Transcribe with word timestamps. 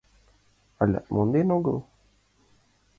Алят 0.81 1.05
монден 1.13 1.47
огыл? 1.57 1.77